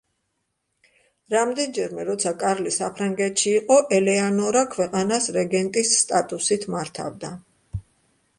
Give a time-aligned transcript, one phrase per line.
[1.33, 7.33] რამდენჯერმე, როცა კარლი საფრანგეთში იყო, ელეანორა ქვეყანას რეგენტის სტატუსით მართავდა.